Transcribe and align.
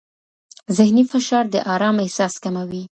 ذهني 0.77 1.03
فشار 1.11 1.45
د 1.53 1.55
آرام 1.73 1.95
احساس 2.03 2.33
کموي. 2.43 2.83